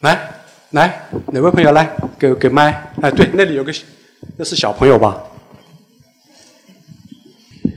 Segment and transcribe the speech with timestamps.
[0.00, 0.30] 来
[0.70, 2.92] 来，哪位朋友来给给麦？
[3.00, 3.72] 哎，对，那里有个，
[4.36, 5.16] 那是小朋友吧？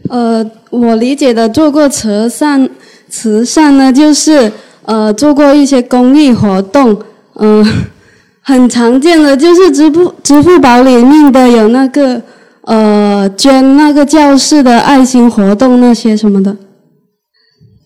[0.09, 2.69] 呃，我理解的做过慈善，
[3.09, 4.51] 慈善呢就是
[4.83, 7.01] 呃做过一些公益活动，
[7.35, 7.65] 嗯，
[8.43, 12.21] 很常见的就是支付支付宝里面的有那个
[12.65, 16.55] 呃捐那个教室的爱心活动那些什么的，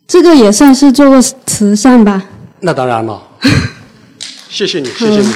[0.06, 2.26] 这个也算是做过慈善吧？
[2.60, 3.22] 那当然了，
[4.56, 5.34] 谢谢你，谢谢你。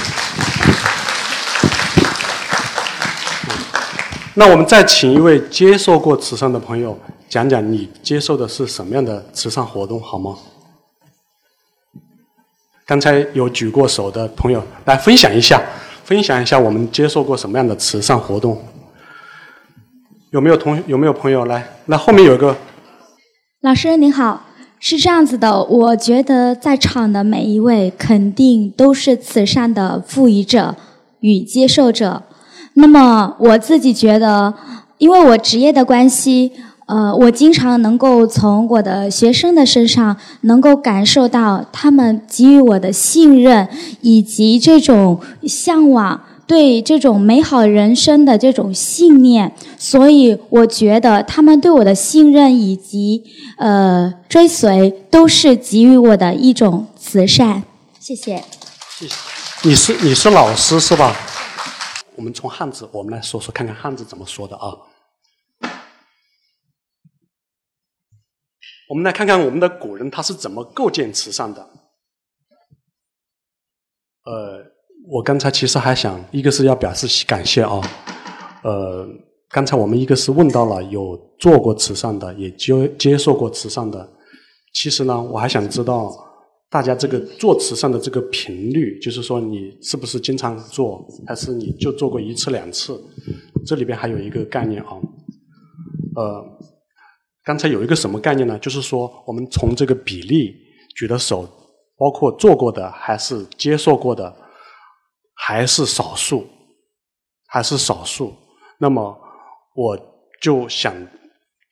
[4.36, 6.98] 那我们再请一位接受过慈善的朋友
[7.28, 10.38] 讲讲你接受的是什么样的慈善活动，好吗？
[12.86, 15.62] 刚才有举过手的朋友来分享一下，
[16.06, 18.66] 分享一下我们接受过什么样的慈善活动？
[20.30, 21.81] 有没有同有没有朋友来？
[21.88, 22.56] 那后面有一个
[23.59, 24.45] 老师您好，
[24.80, 30.76] 是这样子的，我觉得在场的每一位肯定都是慈善的赋予者
[31.20, 32.23] 与接受者。
[32.76, 34.53] 那么我自己觉得，
[34.98, 36.53] 因为我职业的关系，
[36.86, 43.68] 呃，我经常能够从我的学生的身上能够感受到他们给予我的信任，
[44.00, 49.55] 以及这种向往对这种美好人生的这种信念。
[49.78, 53.23] 所以我觉得他们对我的信任以及
[53.58, 57.64] 呃追随，都是给予我的一种慈善。
[58.00, 58.44] 谢谢。
[58.97, 59.16] 谢谢。
[59.64, 61.16] 你是你是老师是吧？
[62.16, 64.75] 我们从汉字，我们来说说看看汉字怎么说的啊？
[68.89, 71.69] 我们来看看我们的古人他是怎么构建慈善的。
[74.23, 74.69] 呃，
[75.12, 77.82] 我刚才其实还想，一个是要表示感谢啊。
[78.64, 79.08] 呃，
[79.50, 84.08] 刚才我们一个是问到了有做过慈善的，也接接受过慈善的。
[84.74, 86.26] 其实呢，我还想知道。
[86.72, 92.96] 大家这个做慈善的这个频率，就是说你是不是经常做，还是你就做过一次两次？
[93.66, 94.90] 这里边还有一个概念啊，
[96.16, 96.46] 呃，
[97.44, 98.59] 刚才有一个什么概念呢？
[98.59, 100.53] 就是说我们从这个比例
[100.96, 101.50] 举的手，
[101.98, 104.31] 包括做过的还是接受过的，
[105.41, 106.45] 还是少数，
[107.47, 108.35] 还是少数。
[108.77, 109.17] 那么
[109.73, 109.97] 我
[110.41, 110.94] 就想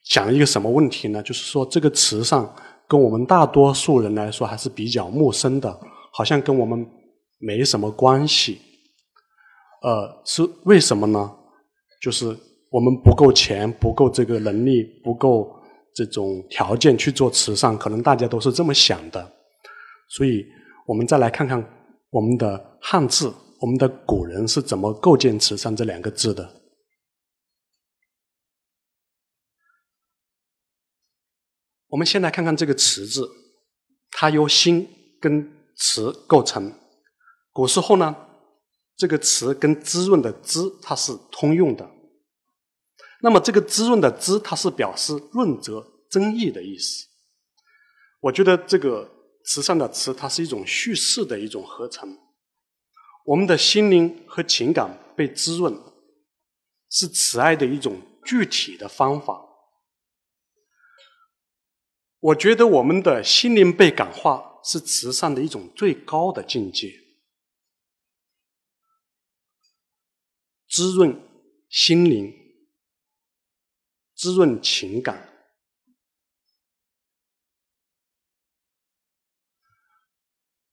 [0.04, 1.22] 想一个什么问题呢？
[1.22, 2.48] 就是说这个慈善。
[2.90, 5.78] 跟我们大多数人来说还是比较陌生的，
[6.10, 6.86] 好像跟我们
[7.38, 8.62] 没什么关系。
[9.82, 11.30] 呃，是为什么呢？
[12.00, 12.34] 就是
[12.70, 15.54] 我们不够钱，不够这个能力，不够
[15.94, 19.20] 这种条件去做慈善，可能大家都是这么想的。
[20.08, 20.46] 所以，
[20.86, 21.62] 我们再来看看
[22.08, 23.30] 我们的汉字，
[23.60, 26.62] 我们的古人是怎么构建“慈善”这两个字的。
[31.88, 33.28] 我们先来看看这个“慈”字，
[34.10, 34.88] 它由心
[35.20, 36.72] 跟慈构成。
[37.50, 38.14] 古时候呢，
[38.96, 41.90] 这个“慈”跟滋润的“滋”它是通用的。
[43.22, 47.06] 那么这个滋润的“滋”，它是表示润泽、增益的意思。
[48.20, 49.10] 我觉得这个
[49.46, 52.27] 慈善的“慈”，它是一种叙事的一种合成。
[53.28, 55.78] 我们的心灵和情感被滋润，
[56.88, 59.46] 是慈爱的一种具体的方法。
[62.20, 66.90] 我觉得我们的心灵被感化是慈善的一种最高的境界，
[70.66, 71.20] 滋润
[71.68, 72.34] 心灵，
[74.14, 75.28] 滋润情感。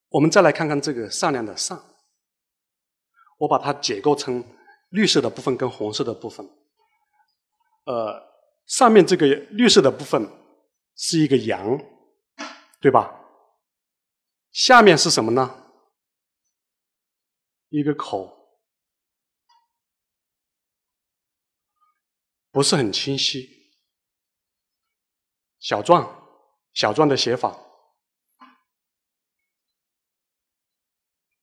[0.08, 1.78] 我们再来看看这个善良的“善”，
[3.38, 4.44] 我把它解构成
[4.90, 6.50] 绿色的部分跟红色的部分。
[7.86, 8.22] 呃，
[8.66, 10.30] 上面这个绿色的部分。
[10.98, 11.78] 是一个阳，
[12.80, 13.20] 对吧？
[14.54, 15.74] 下面是什么呢？
[17.68, 18.64] 一个口，
[22.50, 23.74] 不是很清晰。
[25.60, 26.10] 小篆，
[26.72, 27.60] 小篆的写法，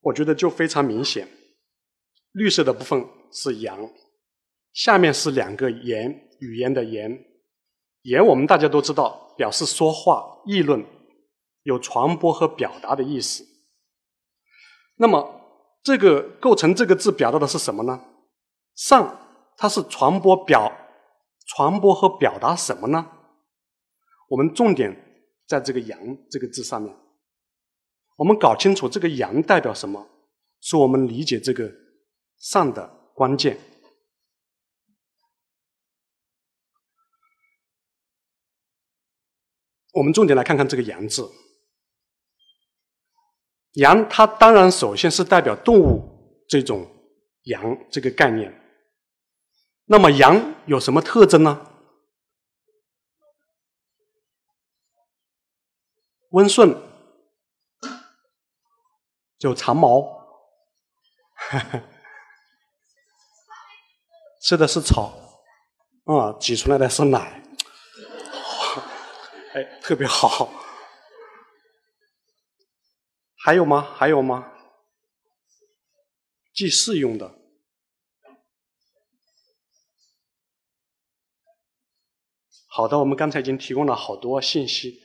[0.00, 1.28] 我觉得就非常明显。
[2.32, 3.90] 绿色的部分是阳，
[4.72, 7.24] 下面是两个言，语言的言。
[8.02, 10.84] 言我们大家都知道，表示说话、议论，
[11.62, 13.44] 有传播和表达的意思。
[14.96, 15.40] 那么，
[15.82, 18.02] 这个构成这个字表达的是什么呢？
[18.74, 19.18] 上，
[19.56, 20.72] 它是传播表、
[21.46, 23.10] 传播和表达什么呢？
[24.28, 24.96] 我们重点
[25.46, 25.98] 在这个“阳”
[26.30, 26.94] 这个字上面。
[28.16, 30.08] 我们搞清楚这个“阳”代表什么，
[30.60, 31.70] 是我们理解这个
[32.42, 33.58] 善的关键。
[39.92, 41.30] 我们重点来看看这个“阳”字。
[43.74, 46.86] 阳它当然首先是代表动物这种
[47.44, 48.52] 羊这个概念。
[49.84, 51.68] 那么羊有什么特征呢？
[56.30, 56.74] 温顺，
[59.38, 60.26] 有长毛，
[64.42, 65.40] 吃的是草，
[66.04, 67.42] 啊，挤出来的是奶，
[69.54, 70.52] 哎，特别好。
[73.36, 73.82] 还有吗？
[73.96, 74.52] 还有吗？
[76.52, 77.38] 祭祀用的。
[82.66, 85.02] 好的，我们刚才已经提供了好多信息。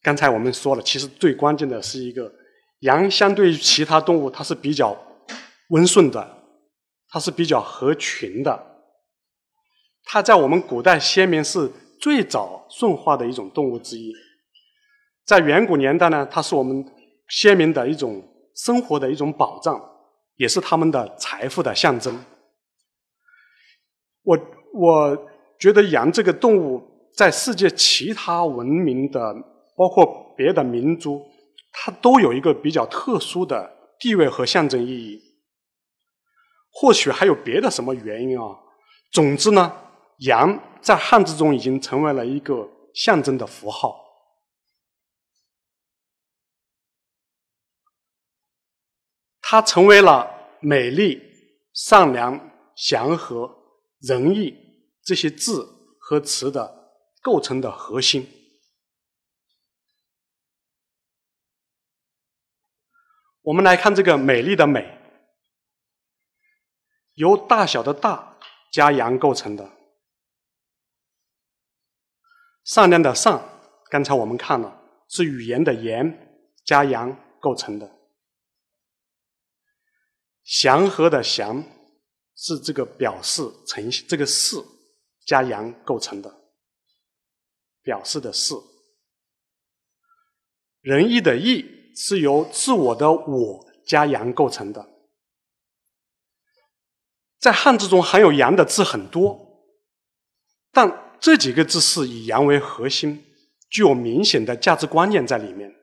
[0.00, 2.32] 刚才我们说了，其实最关键的是一个
[2.80, 4.96] 羊，相对于其他动物，它是比较
[5.70, 6.37] 温顺的，
[7.08, 8.82] 它是比较合群的。
[10.04, 11.70] 它在我们古代先民是
[12.00, 14.12] 最早驯化的一种动物之一。
[15.24, 16.84] 在远古年代呢，它是我们
[17.28, 18.22] 先民的一种
[18.54, 19.80] 生活的一种保障，
[20.36, 22.24] 也是他们的财富的象征。
[24.22, 24.38] 我。
[24.74, 29.34] 我觉得羊这个动物在世界其他文明的，
[29.74, 31.26] 包括别的民族，
[31.72, 35.20] 它都有一个比较特殊的地位和象征意义。
[36.80, 38.56] 或许还有别的什么原因啊？
[39.10, 39.76] 总之呢，
[40.18, 43.96] 羊在汉字中已经成为了一个象征的符号，
[49.40, 50.30] 它成为了
[50.60, 51.20] 美丽、
[51.74, 52.38] 善良、
[52.76, 53.50] 祥和、
[54.00, 54.54] 仁义。
[55.02, 55.66] 这些字
[55.98, 56.92] 和词的
[57.22, 58.28] 构成的核心。
[63.40, 64.86] 我们来看这个“美丽”的“美”，
[67.18, 68.38] 由大小的“大”
[68.72, 69.64] 加“阳”构成的；
[72.64, 73.42] 善良的“善”，
[73.90, 77.86] 刚才我们看了是语言的“言”加“阳”构成的；
[80.42, 81.62] 祥和的“祥”
[82.34, 84.56] 是这个表示呈现这个“事”。
[85.26, 86.34] 加阳构成的，
[87.82, 88.54] 表示的是
[90.80, 94.97] 仁义的义是由自我的我加阳构成的。
[97.38, 99.64] 在汉字中含有阳的字很多，
[100.72, 103.24] 但这几个字是以阳为核心，
[103.70, 105.74] 具有明显的价值观念在里面。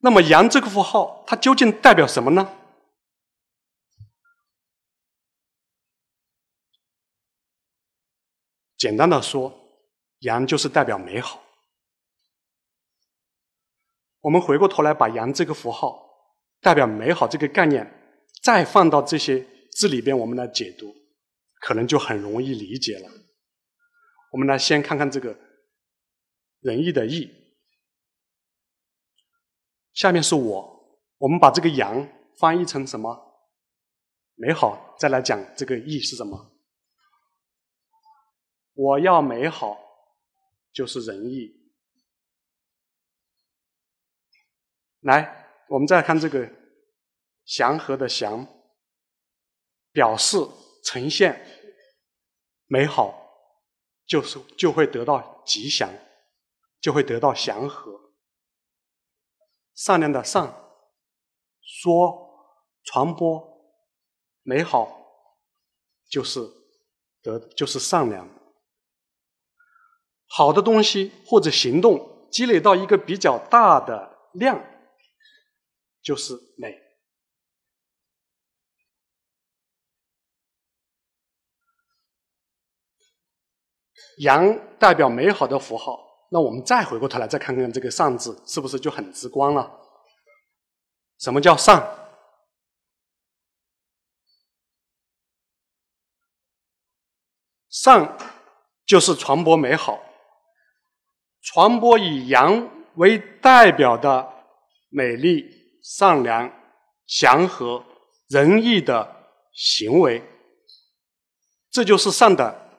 [0.00, 2.56] 那么阳这个符号，它究竟代表什么呢？
[8.78, 9.52] 简单的说，
[10.20, 11.42] 阳就是代表美好。
[14.20, 16.02] 我们回过头来把阳这个符号
[16.60, 20.94] 代表美好这个概念，再放到这些字里边，我们来解读，
[21.60, 23.08] 可能就很容易理解了。
[24.32, 25.38] 我们来先看看这个
[26.60, 27.30] 仁义的义，
[29.92, 32.08] 下面是我，我们把这个阳
[32.38, 33.26] 翻译成什么？
[34.34, 36.52] 美好，再来讲这个义是什么？
[38.72, 39.78] 我要美好，
[40.72, 41.58] 就是仁义。
[45.00, 46.50] 来，我们再看这个
[47.44, 48.46] 祥和的祥，
[49.92, 50.38] 表示
[50.84, 51.44] 呈现
[52.66, 53.14] 美好，
[54.06, 55.90] 就是就会得到吉祥，
[56.80, 58.12] 就会得到祥和。
[59.74, 60.54] 善良的善，
[61.62, 63.74] 说传播
[64.42, 65.06] 美好，
[66.08, 66.40] 就是
[67.22, 68.28] 得就是善良。
[70.26, 74.64] 好的东西或者行动积累到一个比较大的量，
[76.02, 76.89] 就是美。
[84.20, 85.98] 阳代表美好的符号，
[86.30, 89.78] 那我们再回过头来再看看这个善字，是不是就很直观了？
[91.18, 91.82] 什么叫善？
[97.68, 98.18] 善
[98.84, 100.02] 就是传播美好。
[101.42, 104.30] 传播以阳为代表的
[104.90, 105.46] 美丽、
[105.82, 106.52] 善良、
[107.06, 107.82] 祥和、
[108.28, 109.16] 仁义的
[109.52, 110.22] 行为，
[111.70, 112.69] 这就是善的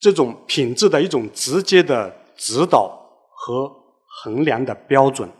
[0.00, 2.98] 这种品质的一种直接的指导
[3.36, 3.68] 和
[4.06, 5.30] 衡量的标准。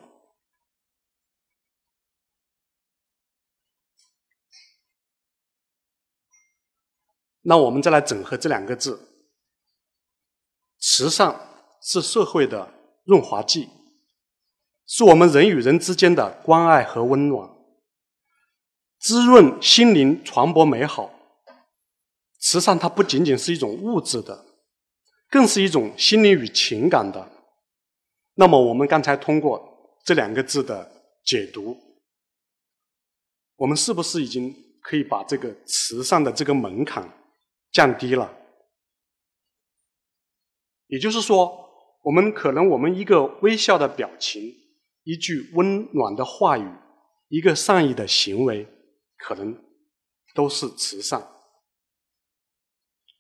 [7.41, 9.09] 那我们再来整合这两个字：
[10.79, 11.49] 慈善。
[11.83, 12.75] 是社会的
[13.05, 13.71] 润滑剂，
[14.87, 17.51] 是我们人与人之间的关爱和温暖，
[18.99, 21.11] 滋润心灵，传播美好。
[22.39, 24.45] 慈善它不仅仅是一种物质的，
[25.31, 27.31] 更是一种心灵与情感的。
[28.35, 30.91] 那么我们刚才通过这两个字的
[31.25, 31.79] 解读，
[33.57, 37.09] 我们是不是已经可以把这个慈善的这个门槛
[37.71, 38.37] 降低了？
[40.89, 41.71] 也就是说，
[42.03, 44.43] 我们可能我们一个微笑的表情，
[45.05, 46.69] 一句温暖的话语，
[47.29, 48.67] 一个善意的行为，
[49.17, 49.57] 可能
[50.35, 51.25] 都是慈善。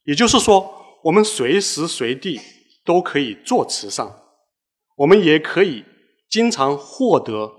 [0.03, 2.41] 也就是说，我们随时随地
[2.85, 4.07] 都可以做慈善。
[4.97, 5.85] 我们也可以
[6.29, 7.53] 经常获得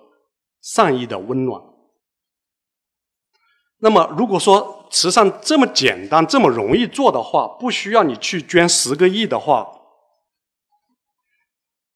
[0.61, 1.59] 善意的温暖。
[3.79, 9.67] 那么，如果说慈善这么简单、这么容易做的话，不需要你去捐十个亿的话，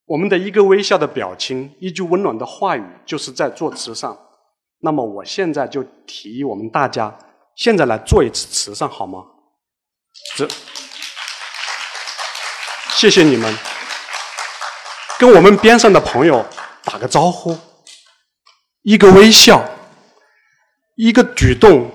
[0.06, 4.18] 我们的一个微笑的表情、一句温暖的话语，就是在做慈善。
[4.80, 7.16] 那么，我现在就提议我们大家，
[7.56, 9.24] 现在来做一次慈善，好吗？
[10.36, 10.48] 这，
[12.98, 13.56] 谢谢你们。
[15.20, 16.46] 跟我们边上的朋友
[16.84, 17.58] 打个招呼，
[18.84, 19.64] 一个微笑，
[20.96, 21.92] 一个举动，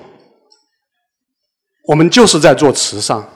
[1.85, 3.29] 我们就是在做慈善。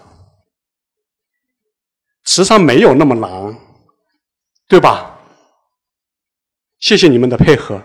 [2.24, 3.58] 慈善没有那么难，
[4.68, 5.18] 对吧？
[6.80, 7.82] 谢谢你们的配合。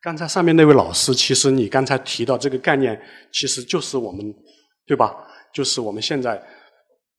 [0.00, 3.00] 刚才上面那位老师，其实你刚才提到这个概念，
[3.32, 4.32] 其实就是我们，
[4.86, 5.26] 对吧？
[5.52, 6.40] 就是我们现在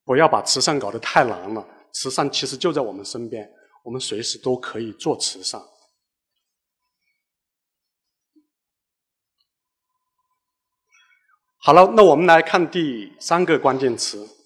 [0.05, 1.67] 不要把慈善搞得太难了。
[1.91, 3.50] 慈善其实就在我们身边，
[3.83, 5.62] 我们随时都可以做慈善。
[11.62, 14.38] 好了，那我们来看第三个关键词。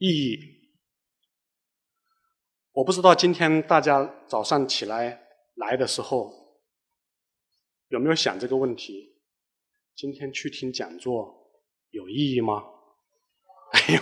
[0.00, 0.38] 意义，
[2.72, 6.32] 我不知道今天大家早上起来来的时候
[7.88, 9.18] 有没有想这个问题？
[9.94, 11.52] 今天去听讲座
[11.90, 12.64] 有意义吗？
[13.72, 14.00] 哎呦，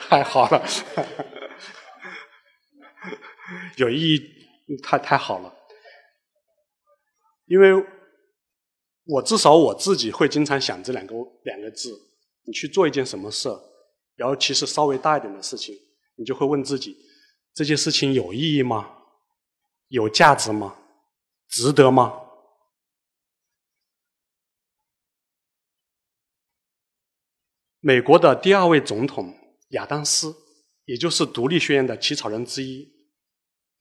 [0.00, 0.66] 太好了，
[3.78, 5.56] 有意义，太太好了，
[7.46, 7.70] 因为
[9.04, 11.96] 我至少我自己会经常想这两个两个字：
[12.46, 13.48] 你去做一件什么事。
[14.16, 15.76] 尤其是稍微大一点的事情，
[16.16, 16.96] 你就会问自己：
[17.52, 18.90] 这件事情有意义吗？
[19.88, 20.76] 有价值吗？
[21.48, 22.20] 值得吗？
[27.80, 29.36] 美国的第二位总统
[29.70, 30.34] 亚当斯，
[30.84, 32.88] 也就是独立宣言的起草人之一，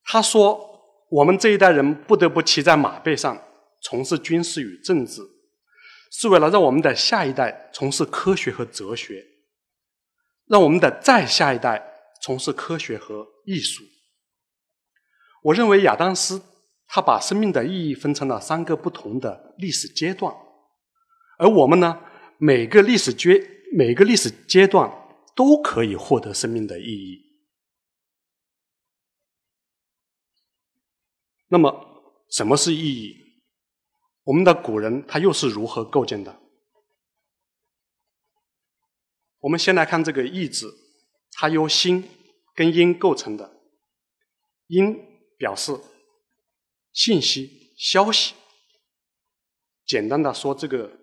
[0.04, 3.42] 他说：“我们这一代人不得不骑在马背上
[3.82, 5.22] 从事军事与政治，
[6.12, 9.26] 是为了让我们的下一代从事科学和哲学。”
[10.46, 11.84] 让我们的再下一代
[12.22, 13.84] 从事科学和艺术。
[15.44, 16.42] 我认为亚当斯
[16.88, 20.34] 他把生命的意义分成了三个不同的历史阶段，
[21.38, 22.00] 而我们呢，
[22.38, 23.42] 每个历史阶
[23.76, 24.92] 每个历史阶段
[25.36, 27.20] 都可以获得生命的意义。
[31.48, 33.16] 那么，什么是意义？
[34.24, 36.43] 我们的古人他又是如何构建的？
[39.44, 40.74] 我们先来看这个“意”字，
[41.34, 42.10] 它由心
[42.56, 43.60] 跟音构成的。
[44.68, 44.98] 音
[45.38, 45.78] 表示
[46.94, 48.36] 信息、消息。
[49.86, 50.98] 简单的说，这个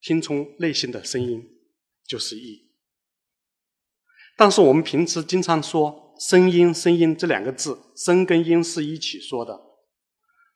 [0.00, 1.46] 听从内心的声音
[2.06, 2.70] 就是意。
[4.38, 9.60] 但是我们平时经常说“声音”“声音”这两个字，“声”跟“音”是一起说的。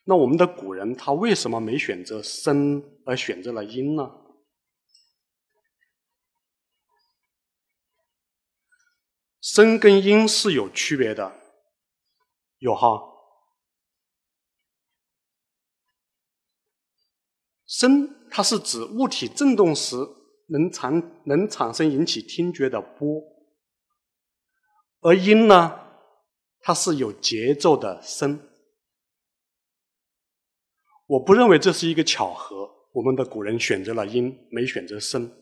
[0.05, 4.22] 那我们的古人他为什么没选择“声”而选择了“音”呢？
[9.43, 11.37] 声跟音是有区别的，
[12.59, 13.03] 有哈。
[17.67, 19.97] 声它是指物体振动时
[20.47, 23.21] 能产能产生引起听觉的波，
[25.01, 25.89] 而音呢，
[26.61, 28.49] 它是有节奏的声。
[31.09, 35.42] 我不认为这是一个巧合，我们的古人选择了音，没选择声。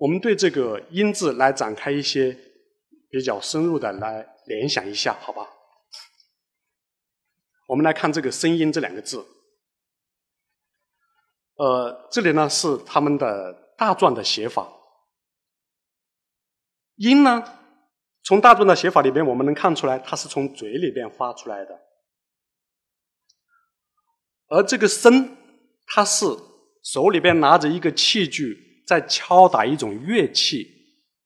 [0.00, 2.34] 我们对这个“音”字来展开一些
[3.10, 5.46] 比较深入的来联想一下，好吧？
[7.68, 9.26] 我们来看这个“声音”这两个字。
[11.56, 14.72] 呃，这里呢是他们的大篆的写法。
[16.96, 17.58] 音呢，
[18.22, 21.78] 从大篆的写法里边，我们能看出来，它是从嘴里边发出来的。
[24.48, 25.36] 而这个声，
[25.86, 26.24] 它是
[26.82, 30.68] 手里边拿着一个器具在敲打一种乐器，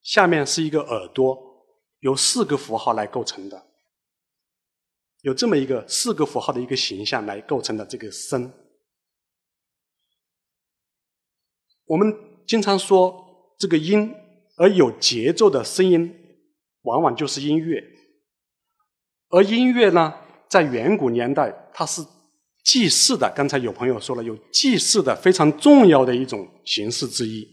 [0.02, 1.66] 下面是一个耳朵，
[2.00, 3.66] 由四个符号来构成的，
[5.22, 8.52] 有这么一个四个符号的一个形象来构成的这个声。
[11.86, 12.14] 我们
[12.46, 14.14] 经常说这个音，
[14.58, 16.14] 而有节奏的声音，
[16.82, 17.82] 往往就是音乐。
[19.30, 20.12] 而音乐呢，
[20.50, 22.02] 在远古年代，它是
[22.64, 23.32] 祭祀的。
[23.36, 27.46] 刚才有朋友说了，有祭祀的非常重要的一种形式之一。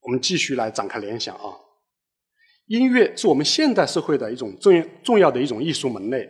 [0.00, 1.50] 我们继续来展开联想啊，
[2.66, 6.28] 音乐是我们现代社会的一种重重要的一种艺术门类，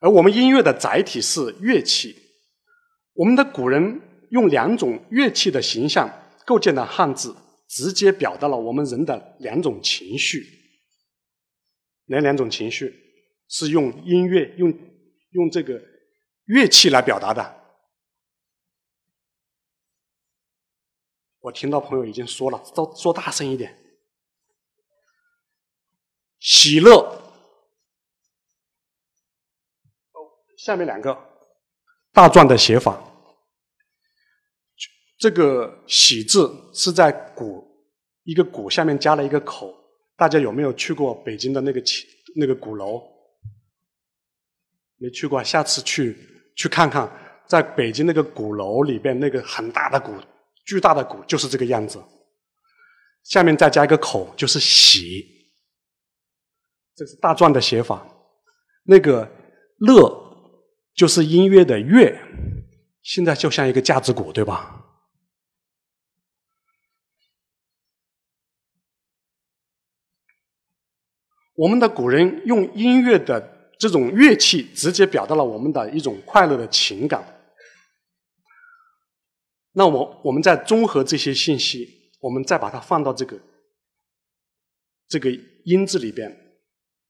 [0.00, 2.16] 而我们音乐的载体是乐器。
[3.12, 4.00] 我们的古人
[4.30, 6.10] 用两种乐器的形象
[6.44, 7.32] 构建了汉字，
[7.68, 10.44] 直接表达了我们人的两种情绪。
[12.06, 12.92] 哪两种情绪
[13.48, 14.72] 是用音乐、用
[15.30, 15.80] 用这个
[16.44, 17.62] 乐器来表达的？
[21.40, 23.76] 我听到朋友已经说了，都说大声一点。
[26.40, 27.20] 喜乐。
[30.56, 31.30] 下面两个。
[32.12, 33.12] 大篆的写法，
[35.18, 37.66] 这个“喜”字是在“鼓”
[38.22, 39.74] 一个“鼓”下面加了一个口。
[40.16, 41.82] 大家有没有去过北京的那个
[42.36, 43.02] 那个鼓楼？
[45.04, 46.16] 没去过，下次去
[46.56, 47.06] 去看看，
[47.46, 50.14] 在北京那个鼓楼里边，那个很大的鼓、
[50.64, 52.02] 巨大的鼓就是这个样子。
[53.22, 55.26] 下面再加一个口，就是“喜”。
[56.96, 58.06] 这是大篆的写法。
[58.84, 59.30] 那个
[59.78, 60.22] “乐”。
[60.94, 62.16] 就是音乐的乐，
[63.02, 64.84] 现在就像一个架子鼓，对吧？
[71.56, 73.53] 我们的古人用音乐的
[73.84, 77.22] 这种乐器，直接表达了我们的一种快乐的情感。
[79.72, 83.38] 那我我们再综合这些信息，我们再把它放到这个
[85.06, 85.30] 这个
[85.66, 86.34] 音字里边，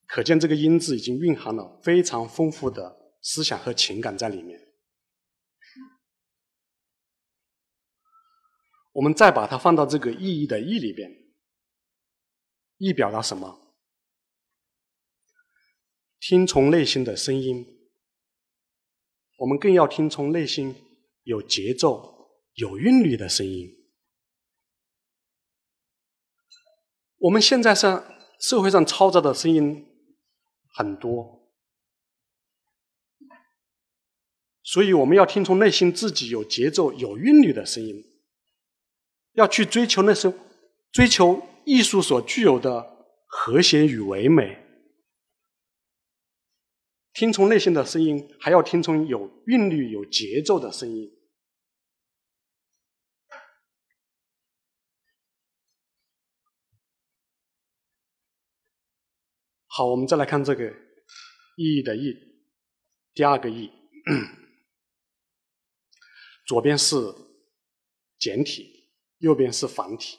[0.09, 3.05] 可见这个音字已经蕴含了非常丰富的。
[3.23, 4.61] 思想和情感在里面，
[8.93, 11.11] 我们再把它放到这个意义的意里边，
[12.77, 13.64] 意表达什么？
[16.27, 17.67] 听从内心的声音，
[19.37, 20.75] 我们更要听从内心
[21.25, 23.69] 有节奏、有韵律的声音。
[27.19, 28.07] 我们现在上
[28.41, 29.85] 社会上嘈杂的声音
[30.73, 31.53] 很多。
[34.63, 38.03] 所以，我们要听从内心自己有节奏、有韵律的声音，
[39.33, 40.33] 要去追求那些
[40.91, 44.64] 追求艺术所具有的和谐与唯美。
[47.15, 51.13] 听从内心的声音，还要听从有韵律、有节奏的声音。
[59.69, 60.69] 好，我们再来看这个
[61.57, 62.17] 意义的意，
[63.15, 63.71] 第二个意。
[66.47, 66.97] 左边是
[68.19, 70.19] 简体，右边是繁体。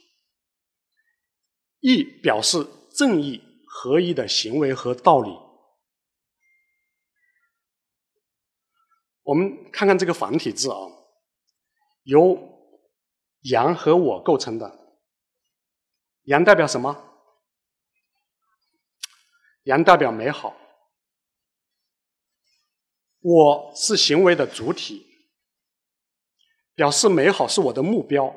[1.82, 5.45] 义表示正义、合一的行为和道理。
[9.26, 10.78] 我们看看这个繁体字啊，
[12.04, 12.38] 由
[13.42, 14.80] 羊和我构成的。
[16.26, 16.96] 羊代表什么？
[19.64, 20.56] 羊代表美好。
[23.20, 25.06] 我是行为的主体。
[26.76, 28.36] 表示美好是我的目标，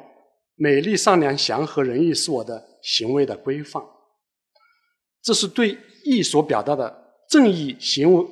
[0.55, 3.83] 美丽、善良、祥和、仁义是我的行为的规范。
[5.21, 8.25] 这是对义所表达的正义行为、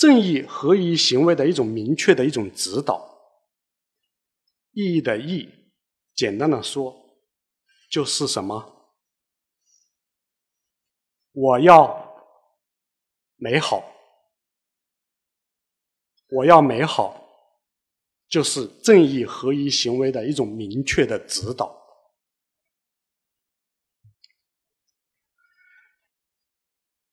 [0.00, 3.06] 正义合一行为的一种明确的一种指导。
[4.72, 5.46] 意义的义，
[6.14, 6.96] 简单的说，
[7.90, 8.96] 就是什么？
[11.32, 12.16] 我要
[13.36, 13.84] 美好，
[16.30, 17.18] 我要美好。
[18.26, 21.76] 就是正义合一行为的一种明确的指导。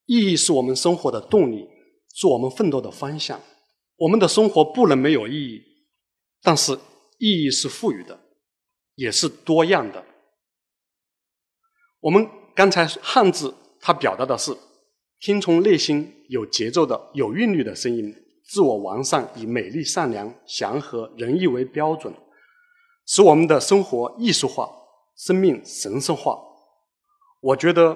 [0.05, 1.67] 意义是我们生活的动力，
[2.17, 3.39] 是我们奋斗的方向。
[3.97, 5.61] 我们的生活不能没有意义，
[6.41, 6.73] 但是
[7.19, 8.19] 意义是富裕的，
[8.95, 10.03] 也是多样的。
[11.99, 14.51] 我们刚才汉字它表达的是
[15.19, 18.15] 听从内心有节奏的、有韵律的声音。
[18.49, 22.11] 自我完善，以美丽、善良、祥和、仁义为标准，
[23.05, 24.67] 使我们的生活艺术化，
[25.17, 26.39] 生命神圣化。
[27.41, 27.95] 我觉得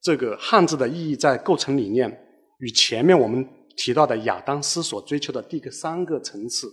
[0.00, 2.10] 这个汉字的意义在构成理念
[2.58, 6.66] 与前面我们提到的亚当斯所追求的第三个层次，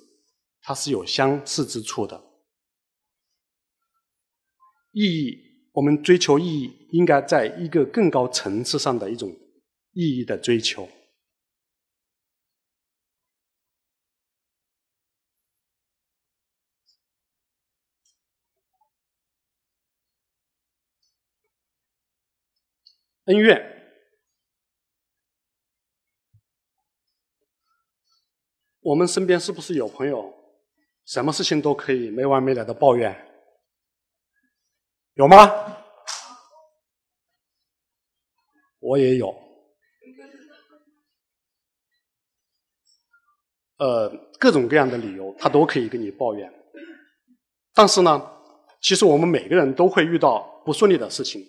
[0.61, 2.31] 它是有相似之处的。
[4.91, 5.37] 意义，
[5.73, 9.29] 我们追求意义，应该在一个更高层次上的一种
[9.91, 10.87] 意义的追求。
[23.25, 23.72] 恩怨，
[28.83, 30.33] 我们身边是不是有朋友，
[31.05, 33.15] 什么事情都可以没完没了的抱怨？
[35.13, 35.77] 有吗？
[38.79, 39.33] 我也有。
[43.77, 46.51] 呃，各种各样的理由，他都可以跟你抱怨。
[47.73, 48.31] 但是呢，
[48.81, 51.41] 其实我们每个人都会遇到不顺利的事情。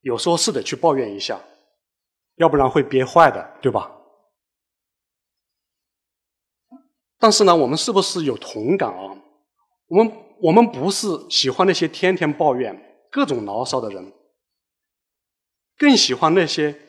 [0.00, 1.40] 有时候是得去抱怨一下，
[2.36, 3.99] 要不然会憋坏的，对吧？
[7.20, 9.14] 但是呢，我们是不是有同感啊？
[9.88, 14.12] 我们我们不是喜欢那些天天抱怨、各种牢骚的人，
[15.76, 16.80] 更喜欢那些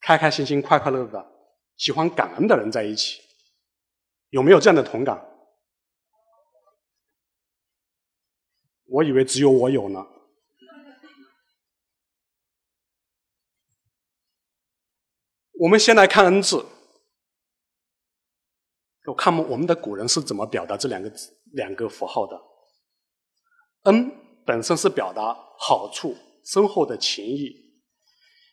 [0.00, 1.32] 开开心心、快快乐乐的、
[1.76, 3.22] 喜欢感恩的人在一起。
[4.30, 5.24] 有没有这样的同感？
[8.88, 10.04] 我以为只有我有呢。
[15.60, 16.66] 我们先来看“恩”字，
[19.06, 22.40] 我看我们的古人是怎么表达这两个字、两个符号的。
[23.84, 24.10] “恩”
[24.44, 27.54] 本身是表达好处、深厚的情谊，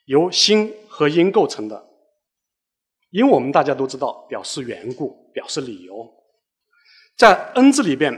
[0.06, 1.90] 由心和因构成的。
[3.10, 6.12] 因我们大家都知道，表示缘故，表示理由。
[7.16, 8.14] 在“恩”字里边，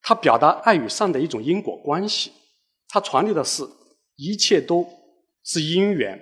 [0.00, 2.32] 它表达爱与善的一种因果关系，
[2.88, 3.64] 它传递的是
[4.16, 4.86] 一切都
[5.42, 6.20] 是因缘。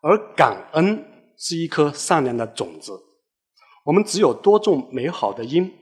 [0.00, 1.04] 而感恩
[1.36, 2.92] 是一颗善良的种子，
[3.84, 5.72] 我们只有多种美好的因，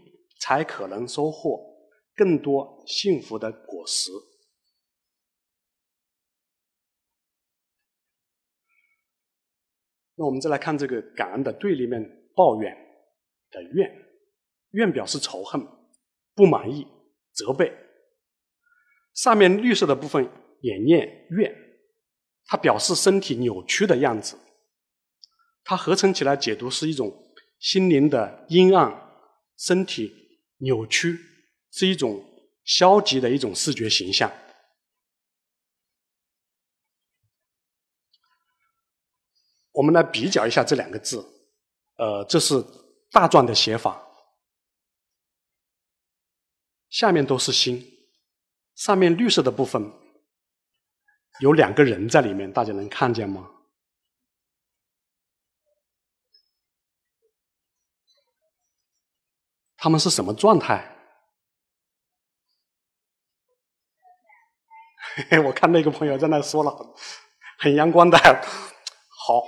[0.41, 1.61] 才可能收获
[2.15, 4.11] 更多幸福的果实。
[10.17, 12.03] 那我们再来看这个感恩的对立面，
[12.35, 12.75] 抱怨
[13.51, 13.91] 的怨，
[14.73, 15.67] 怨表示仇恨、
[16.35, 16.87] 不满意、
[17.33, 17.73] 责备。
[19.15, 21.55] 上面绿色的部分也念怨。
[22.47, 24.37] 它表示身体扭曲的样子，
[25.63, 27.30] 它合成起来解读是一种
[27.61, 28.91] 心灵的阴暗，
[29.57, 30.13] 身体
[30.57, 31.19] 扭曲
[31.71, 32.25] 是一种
[32.65, 34.33] 消极的一种视觉形象。
[39.73, 41.25] 我们来比较一下这两个字，
[41.97, 42.55] 呃，这是
[43.11, 44.03] 大篆的写法，
[46.89, 47.87] 下面都是心，
[48.75, 49.93] 上面绿色的部分。
[51.41, 53.51] 有两个人在里面，大家能看见吗？
[59.81, 60.95] 他们是什么状态？
[65.17, 66.95] 嘿嘿，我看那个朋友在那说了，
[67.59, 69.43] 很阳光的，好。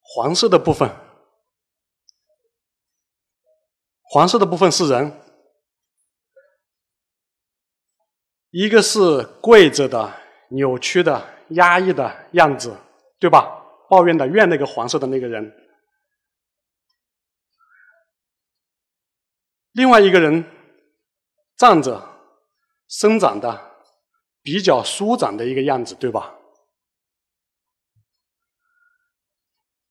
[0.00, 0.90] 黄色的部分。
[4.02, 5.27] 黄色的部分是人，
[8.50, 10.12] 一个是跪着的、
[10.48, 12.76] 扭曲的、压抑的样子，
[13.18, 13.62] 对吧？
[13.90, 15.54] 抱怨的怨那个黄色的那个人。
[19.72, 20.44] 另外一个人
[21.56, 22.08] 站着、
[22.88, 23.72] 生长的
[24.42, 26.34] 比较舒展的一个样子，对吧？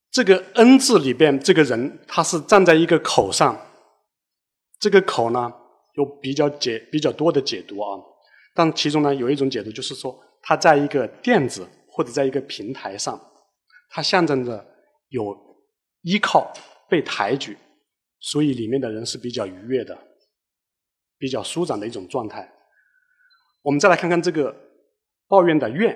[0.09, 3.55] 这个“恩”字里边，这个人他是站在一个口上。
[4.79, 5.53] 这个口呢，
[5.93, 7.99] 有比较解比较多的解读啊，
[8.57, 13.21] 但其中呢，有一种解读就是说，它在一个垫子或者在一个平台上，
[13.87, 14.65] 它象征着
[15.09, 15.37] 有
[16.01, 16.51] 依靠
[16.89, 17.55] 被抬举，
[18.19, 19.95] 所以里面的人是比较愉悦的，
[21.19, 22.51] 比较舒展的一种状态。
[23.61, 24.55] 我们再来看看这个
[25.27, 25.95] 抱怨的怨，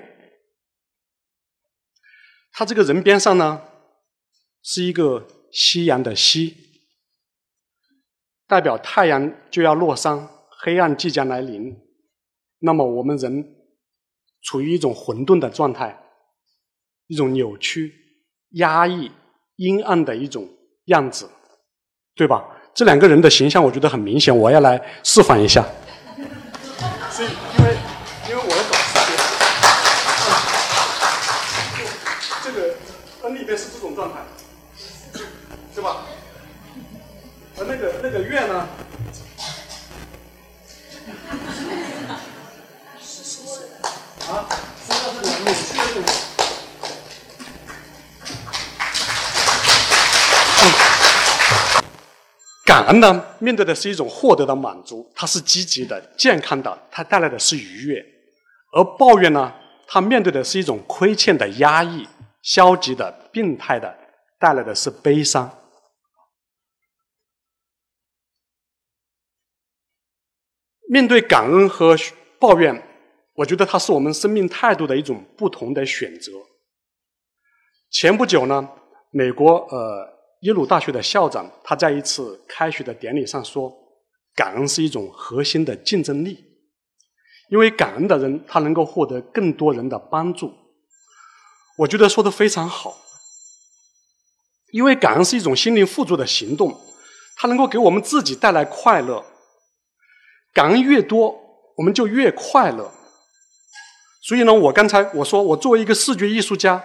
[2.52, 3.64] 他这个人边上呢，
[4.62, 6.56] 是一个夕阳的夕。
[8.46, 10.28] 代表太阳就要落山，
[10.62, 11.76] 黑暗即将来临。
[12.62, 13.44] 那么我们人
[14.42, 15.98] 处于一种混沌的状态，
[17.08, 17.92] 一种扭曲、
[18.52, 19.10] 压抑、
[19.56, 20.48] 阴暗的一种
[20.86, 21.28] 样子，
[22.14, 22.44] 对吧？
[22.72, 25.62] 这两个人的形象我觉得很明显，我要来示范一下。
[27.10, 27.76] 所以，因为
[28.30, 28.76] 因为我的稿
[32.42, 32.74] 这个
[33.24, 34.20] 恩里边是这种状态，
[35.74, 36.06] 是吧？
[37.58, 38.68] 那个那个月呢，
[52.64, 58.00] 感恩呢，面对的是一种获得的满足，它是积极的、健康的，它带来的是愉悦；
[58.72, 59.52] 而抱怨呢，
[59.86, 62.06] 它面对的是一种亏欠的、压抑、
[62.40, 63.92] 消极的、病态的，
[64.38, 65.58] 带来的是悲伤。
[70.88, 71.96] 面对感恩和
[72.38, 72.80] 抱怨，
[73.34, 76.32] 我觉得它是我们生命态度的一种不同的选择。
[77.90, 78.68] 前不久呢，
[79.10, 80.21] 美国呃。
[80.42, 83.72] 耶鲁大学的校长，他在一次开学的典礼上说
[84.34, 86.44] ：“感恩是一种核心的竞争力，
[87.48, 90.52] 因为感恩的人，他能够获得更多人的帮助。”
[91.78, 92.96] 我觉得说的非常好，
[94.72, 96.76] 因为感恩是一种心灵富足的行动，
[97.36, 99.24] 它能够给我们自己带来快乐。
[100.52, 101.40] 感恩越多，
[101.76, 102.92] 我们就越快乐。
[104.20, 106.84] 所以呢，我刚才我说，我作为一个视觉艺术家，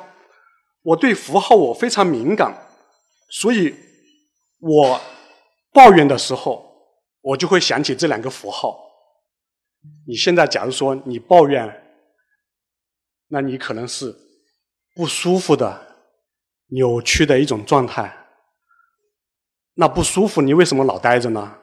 [0.84, 2.67] 我对符号我非常敏感。
[3.30, 3.76] 所以，
[4.60, 5.02] 我
[5.74, 6.66] 抱怨的时候，
[7.22, 8.80] 我就会想起这两个符号。
[10.08, 11.84] 你现在假如说你抱怨，
[13.28, 14.16] 那你可能是
[14.96, 15.98] 不舒服的、
[16.68, 18.28] 扭曲的一种状态。
[19.76, 21.60] 那不舒服，你为什么老待着呢？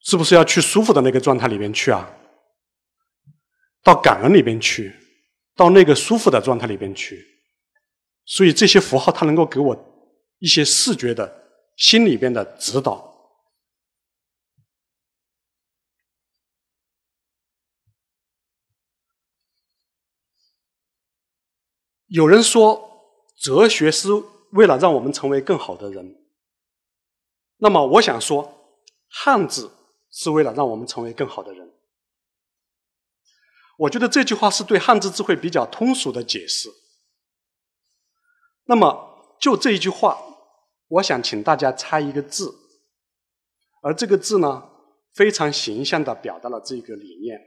[0.00, 2.10] 是不是要去舒服的那个状态里面去啊？
[3.82, 4.94] 到感恩里边去，
[5.54, 7.22] 到那个舒服的状态里边去。
[8.24, 9.89] 所以这些符号它能够给我。
[10.40, 13.08] 一些视觉的心里边的指导。
[22.06, 24.08] 有人说，哲学是
[24.52, 26.16] 为了让我们成为更好的人。
[27.58, 28.74] 那么，我想说，
[29.08, 29.70] 汉字
[30.10, 31.70] 是为了让我们成为更好的人。
[33.78, 36.68] 我觉得这句话是对汉字智慧比较通俗的解释。
[38.64, 40.29] 那么，就这一句话。
[40.90, 42.52] 我想请大家猜一个字，
[43.80, 44.68] 而这个字呢，
[45.14, 47.40] 非常形象地表达了这个理念。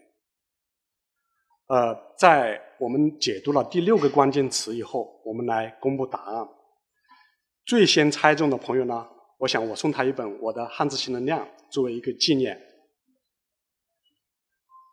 [1.67, 6.47] 呃，在我们解读了第六个关键词以后，我们来公布答案。
[7.65, 12.57] 最先猜中的朋友呢，我想我送他一本《我的汉字新能量》作为一个纪念。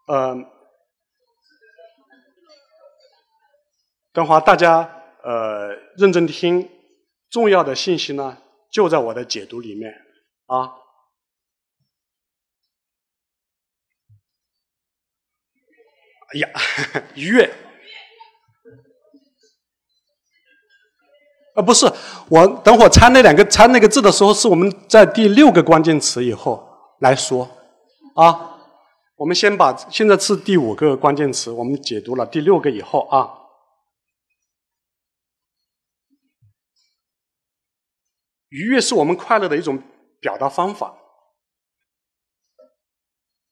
[0.09, 0.35] 呃，
[4.13, 4.83] 等会大家
[5.23, 6.69] 呃认真听。
[7.31, 8.39] 重要的信息呢，
[8.71, 9.93] 就在我的解读里面
[10.47, 10.75] 啊。
[16.33, 16.49] 哎呀，
[17.15, 17.45] 愉悦
[21.55, 21.87] 啊，不是
[22.29, 26.69] 我等会猜那两个猜那个字的时候，是我们在第六个关键词以后
[27.01, 27.49] 来说
[28.15, 28.49] 啊。
[29.17, 33.40] 我们先把现在是第五个关键词，我们解读了第六个以后啊。
[38.51, 39.83] 愉悦是我们快乐的一种
[40.21, 40.97] 表达方法。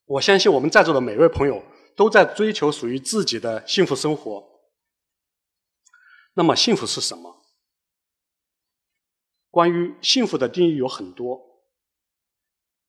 [0.05, 1.63] 我相信我们在座的每位朋友
[1.95, 4.47] 都在追求属于自己的幸福生活。
[6.33, 7.43] 那么，幸福是什么？
[9.49, 11.63] 关于幸福的定义有很多。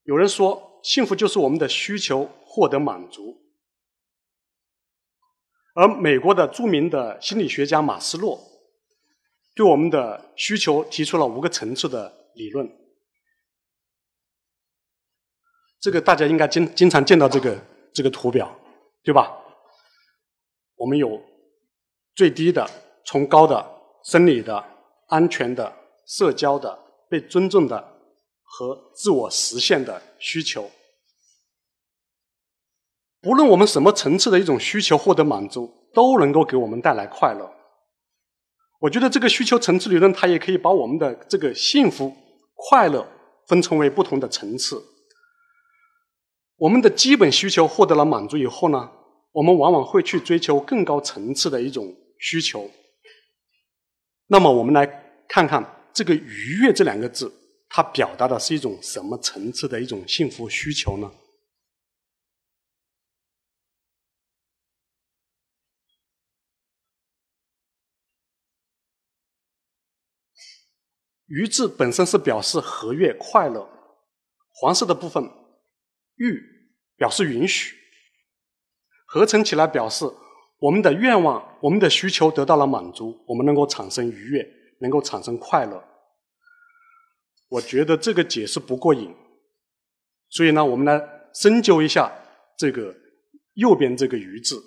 [0.03, 3.41] 有人说，幸福就是我们的需求获得满足。
[5.75, 8.50] 而美国的著名的心理学家马斯洛。
[9.61, 12.67] 对我们的需求提出了五个层次的理论，
[15.79, 18.59] 这个大家应该经经常见到这个这个图表，
[19.03, 19.31] 对吧？
[20.77, 21.23] 我们有
[22.15, 22.67] 最低的、
[23.05, 23.63] 从高的、
[24.03, 24.65] 生理的、
[25.09, 25.71] 安全的、
[26.07, 28.01] 社交的、被尊重的
[28.43, 30.71] 和自我实现的需求。
[33.21, 37.60] 不论我们什么层次的一种需求获得满足，都能够给我们带来快乐。
[38.81, 42.17] 我觉得这个需求层次理论，它也可以把我们的这个幸福、
[42.55, 43.07] 快乐
[43.47, 44.83] 分成为不同的层次。
[46.57, 48.91] 我们的基本需求获得了满足以后呢，
[49.33, 52.71] 我们往往会去追求更高层次的一种需求。
[54.29, 54.87] 那么，我们来
[55.29, 55.63] 看看
[55.93, 57.31] 这个“愉悦”这两个字，
[57.69, 61.11] 它表达的是一种什么层次的一种幸福需求呢？
[71.31, 73.69] 余字本身是表示和悦快乐
[74.53, 75.31] 黄色的部分
[76.17, 76.43] 玉
[76.97, 77.77] 表示允许
[79.07, 80.05] 合成起来表示
[80.59, 84.47] 我们的愿望我们的需求得到了满足我们能够产生愉悦
[84.81, 85.83] 能够产生快乐。
[87.49, 89.15] 我觉得这个解释不过瘾
[90.29, 91.01] 所以呢我们来
[91.33, 92.13] 深究一下
[92.59, 92.95] 这个
[93.55, 94.61] 右边这个余字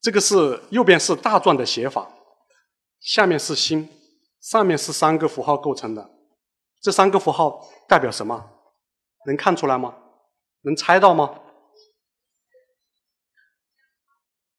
[0.00, 2.17] 这个是右边是大篆的写法
[3.00, 3.88] 下面是心，
[4.40, 6.10] 上面是三个符号构成的。
[6.80, 8.50] 这三个符号代表什么？
[9.26, 9.94] 能看出来吗？
[10.62, 11.40] 能猜到吗？